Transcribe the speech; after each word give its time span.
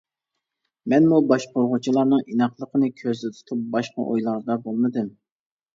مەنمۇ 0.93 1.19
باشقۇرغۇچىلارنىڭ 1.33 2.23
ئىناقلىقىنى 2.25 2.91
كۆزدە 3.03 3.35
تۇتۇپ، 3.37 3.65
باشقا 3.77 4.09
ئويلاردا 4.11 4.63
بولمىدىم. 4.67 5.17